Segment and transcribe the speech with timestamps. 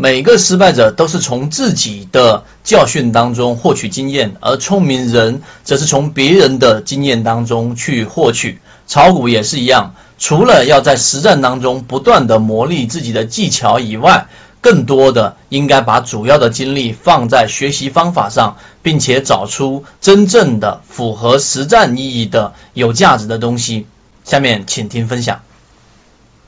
[0.00, 8.60] 每个失败者都是从自己的教训当中获取经验，而聪明人则是从别人的经验当中去获取。
[8.86, 14.28] 炒股也是一样，除了要在实战当中不断的磨砺自己的技巧以外，
[14.60, 23.88] 更多的应该把主要的精力放在学习方法上，并且找出真正的符合实战意义的有价值的东西。
[24.22, 25.40] 下面请听分享。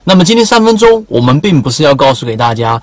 [0.04, 2.80] 那么今天三分钟，我们并不是要告诉给大家。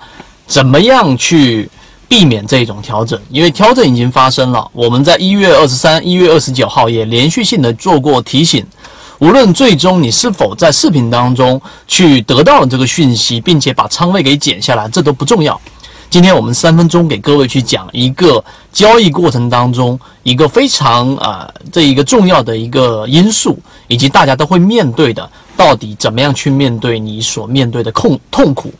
[0.48, 1.68] 怎么样去
[2.08, 3.20] 避免这种调整？
[3.28, 4.66] 因为调整已经发生了。
[4.72, 8.66] 我们在一月二十三、一月二十九号也连续性的做过提醒。
[9.18, 15.60] 无论最终你是否在视频当中去得到了这个讯息，并且把仓位给减下来，这都不重要。
[16.08, 23.58] 今天我们三分钟给各位去讲一个交易过程当中一个非常啊这一个重要的一个因素，
[23.88, 28.72] 以及大家都会面对的，到底怎么样去面对你所面对的痛痛苦。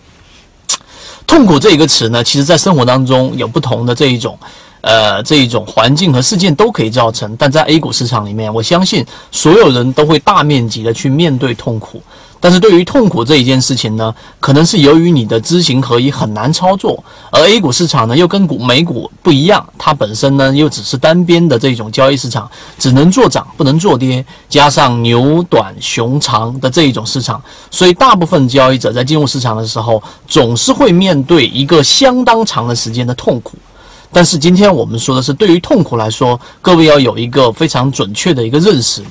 [1.29, 4.37] 痛苦这一个词呢，其实在生活当中有不同的这一种，
[4.89, 7.37] 呃，这一种环境和事件都可以造成。
[7.37, 12.01] 但在 A 股市场里面，我相信所有人都会大面积的去面对痛苦。
[12.41, 33.59] 但是对于痛苦这一件事情呢，可能是由于你的知行合一很难操作，而 A 股市场呢又跟股美股不一样，它本身呢又只是单边的这种交易市场，只能做涨不能做跌，加上牛短熊长的这一种市场，所以大部分交易者在进入市场的时候，总是会面对一个相当长的时间的痛苦。
[34.13, 39.03] 但是今天我们说的是，对于痛苦来说，各位要有一个非常准确的一个认识。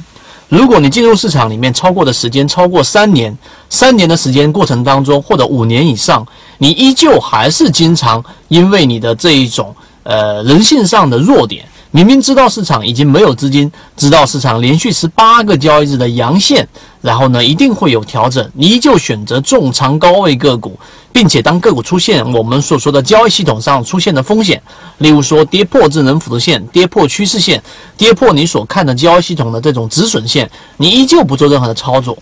[0.49, 3.37] 如果你进入市场里面超过的时间超过三年，
[3.69, 6.25] 三年的时间过程当中，或者五年以上，
[6.57, 16.65] 你依旧还是经常因为你的这一种呃人性上的弱点，明明知道市场已经没有资金，知道市场连续十八个交易日的阳线，
[17.01, 20.79] 然后呢一定会有调整，你依旧选择重仓高位个股。
[21.17, 24.61] 并且当个股出现我们所说的交易系统上出现的风险，
[24.99, 27.59] 例如说跌破智能辅助线、跌破趋势线、
[27.97, 32.15] 跌破你所看的交易系统的这种止损线，你依旧不做任何的操作，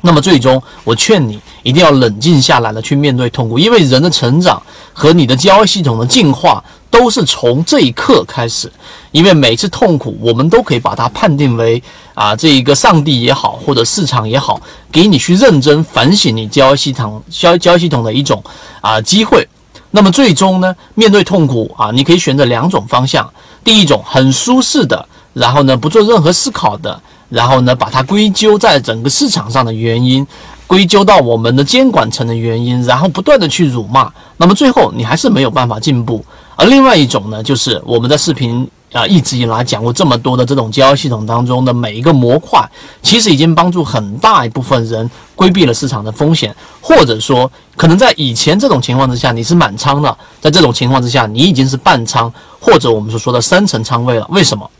[0.00, 4.62] 那么最终我劝你一定要冷静下来了去面对痛苦，因为人的成长
[4.94, 8.70] 和你的交易系统的进化都是从这一刻开始。
[9.10, 11.82] 因为每次痛苦，我们都可以把它判定为
[12.12, 14.60] 啊，这一个上帝也好，或者市场也好，
[14.92, 18.42] 给你去认真反省你交易系统、交交易系统的一种
[18.82, 19.48] 啊机会。
[19.90, 23.28] 那么最终呢，面对痛苦啊，你可以选择两种方向：
[23.64, 27.00] 第一种很舒适的，然后呢不做任何思考的，
[27.30, 30.24] 然后呢把它归咎在整个市场上的原因，
[30.66, 36.22] 归咎到我们的监管层的原因，然后不断的去辱骂，那么最后你还是没有办法进步。
[36.58, 38.68] 而另外一种呢，就是我们在视频。
[38.90, 42.58] 啊，一直以来讲过这么多的这种交易系统当中的每一个模块，
[43.02, 54.26] 其实已经帮助很大一部分人规避了市场的风险，或者说，可能在以前这种情况之下你是满仓的，在这种情况之下你已经是半仓，或者我们所说的三层仓位了。
[54.30, 54.70] 为什么？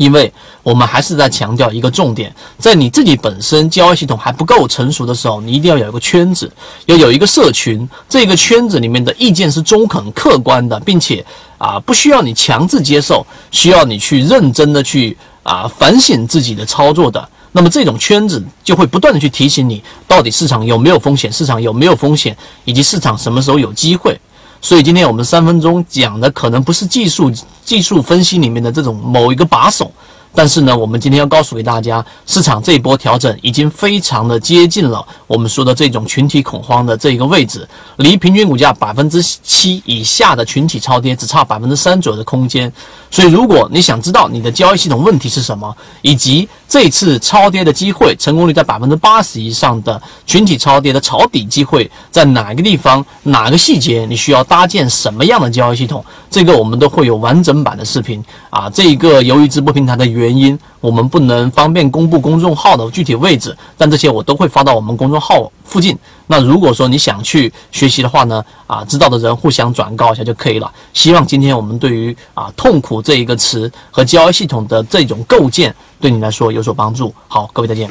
[0.00, 6.50] 因为我们还是在强调一个重点，在你自己本身交易系统还不够成熟的时候，你一定要有一个圈子，
[6.86, 11.22] 要有一个社群，这个圈子里面的意见是中肯、客观的，并且
[11.58, 17.28] 啊，不需要你强制接受，需要你去认真的去啊反省自己的操作的。
[17.52, 22.34] 那么这种圈子就会不断的去提醒你，到底市场有没有风险，市场有没有风险，
[22.64, 24.18] 以及市场什么时候有机会。
[24.60, 27.32] 所以今天我们三分钟讲的可能不是技术
[27.64, 29.90] 技术分析里面的这种某一个把手，
[30.34, 42.72] 但是呢，我们今天要告诉给大家，市场这一波调整已经非常的接近了我们说的这种群体恐慌的这一个位置，离平均股价百分之七以下的群体超跌只差百分之三左右的空间。
[43.10, 53.04] 所以如果你想知道你的交易系统问题是什么，以及这次超跌的机会成功率在百分之八十以上的群体超跌的抄底机会在哪个地方？
[53.24, 56.04] 哪个细节你需要搭建什么样的交易系统？
[56.30, 58.70] 这个我们都会有完整版的视频啊。
[58.70, 65.96] 这一个由于直播平台的原因，我们不能方便公布公众号的具体位置，但这些我都会发到我们公众号附近。
[66.26, 70.70] 那如果说你想去学习的话呢，啊，知道的人互相转告一下就可以了。
[70.92, 77.14] 希望今天我们对于啊痛苦这一个词和交易系统的这种构建，对你来说有所帮助。
[77.28, 77.88] 好，各位再见。